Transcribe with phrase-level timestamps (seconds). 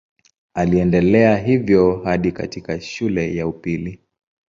[0.53, 3.99] Aliendelea hivyo hadi katika shule ya upili.